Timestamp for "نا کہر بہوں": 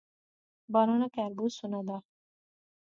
1.01-1.49